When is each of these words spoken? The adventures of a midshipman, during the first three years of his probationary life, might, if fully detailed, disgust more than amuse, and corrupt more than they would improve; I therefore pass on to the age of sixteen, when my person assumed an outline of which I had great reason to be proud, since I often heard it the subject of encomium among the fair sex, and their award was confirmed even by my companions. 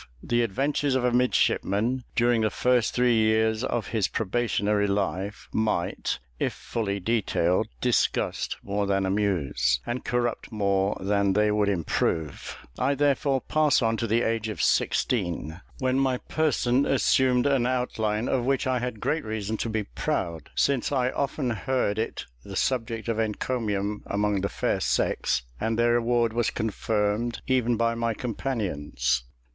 The 0.23 0.41
adventures 0.41 0.95
of 0.95 1.05
a 1.05 1.11
midshipman, 1.11 2.05
during 2.15 2.41
the 2.41 2.49
first 2.49 2.95
three 2.95 3.13
years 3.13 3.63
of 3.63 3.89
his 3.89 4.07
probationary 4.07 4.87
life, 4.87 5.47
might, 5.51 6.17
if 6.39 6.53
fully 6.53 6.99
detailed, 6.99 7.67
disgust 7.81 8.57
more 8.63 8.87
than 8.87 9.05
amuse, 9.05 9.79
and 9.85 10.03
corrupt 10.03 10.51
more 10.51 10.97
than 10.99 11.33
they 11.33 11.51
would 11.51 11.69
improve; 11.69 12.57
I 12.79 12.95
therefore 12.95 13.41
pass 13.41 13.83
on 13.83 13.95
to 13.97 14.07
the 14.07 14.23
age 14.23 14.49
of 14.49 14.59
sixteen, 14.59 15.61
when 15.77 15.99
my 15.99 16.17
person 16.17 16.87
assumed 16.87 17.45
an 17.45 17.67
outline 17.67 18.27
of 18.27 18.43
which 18.43 18.65
I 18.65 18.79
had 18.79 19.01
great 19.01 19.23
reason 19.23 19.55
to 19.57 19.69
be 19.69 19.83
proud, 19.83 20.49
since 20.55 20.91
I 20.91 21.11
often 21.11 21.51
heard 21.51 21.99
it 21.99 22.25
the 22.43 22.55
subject 22.55 23.07
of 23.07 23.19
encomium 23.19 24.01
among 24.07 24.41
the 24.41 24.49
fair 24.49 24.79
sex, 24.79 25.43
and 25.59 25.77
their 25.77 25.95
award 25.95 26.33
was 26.33 26.49
confirmed 26.49 27.43
even 27.45 27.77
by 27.77 27.93
my 27.93 28.15
companions. 28.15 29.25